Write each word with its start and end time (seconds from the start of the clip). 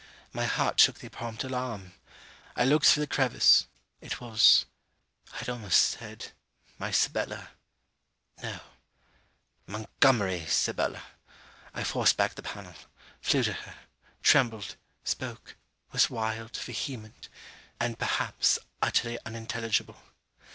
My 0.33 0.45
heart 0.45 0.79
took 0.79 0.97
the 0.97 1.09
prompt 1.11 1.43
alarm. 1.43 1.93
I 2.55 2.65
looked 2.65 2.87
through 2.87 3.01
the 3.03 3.15
crevice. 3.15 3.67
It 4.01 4.19
was 4.19 4.65
I 5.31 5.37
had 5.37 5.49
almost 5.49 5.77
said 5.79 6.31
my 6.79 6.89
Sibella 6.89 7.51
No: 8.41 8.61
Montgomery's 9.67 10.53
Sibella! 10.53 11.03
I 11.75 11.83
forced 11.83 12.17
back 12.17 12.33
the 12.33 12.41
panel 12.41 12.73
flew 13.21 13.43
to 13.43 13.53
her 13.53 13.75
trembled 14.23 14.75
spoke 15.03 15.55
was 15.91 16.09
wild, 16.09 16.57
vehement, 16.57 17.29
and 17.79 17.99
perhaps 17.99 18.57
utterly 18.81 19.19
unintelligible. 19.23 20.01